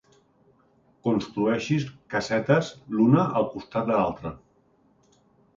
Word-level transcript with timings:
Construeixis 1.07 1.85
casetes 2.15 2.71
l'una 2.97 3.29
al 3.41 3.47
costat 3.55 3.89
de 3.93 4.01
l'altra. 4.03 4.33